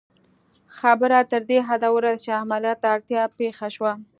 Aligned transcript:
خبره 0.77 1.19
تر 1.31 1.41
دې 1.49 1.57
حده 1.67 1.87
ورسېده 1.91 2.21
چې 2.23 2.39
عملیات 2.41 2.77
ته 2.83 2.87
اړتیا 2.95 3.23
پېښه 3.37 3.67
شوه 3.75 3.91